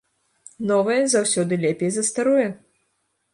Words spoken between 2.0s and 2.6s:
старое!